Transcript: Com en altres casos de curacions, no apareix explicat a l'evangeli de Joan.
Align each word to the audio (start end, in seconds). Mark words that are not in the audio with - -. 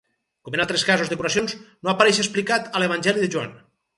Com 0.47 0.55
en 0.57 0.61
altres 0.63 0.85
casos 0.87 1.11
de 1.11 1.17
curacions, 1.19 1.53
no 1.87 1.93
apareix 1.93 2.21
explicat 2.23 2.73
a 2.79 2.81
l'evangeli 2.85 3.27
de 3.27 3.33
Joan. 3.37 3.55